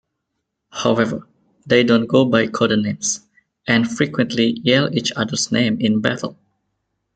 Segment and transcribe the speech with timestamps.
[0.71, 1.27] However,
[1.67, 3.19] they don't go by codenames
[3.67, 6.39] and frequently yell each other's names in battle.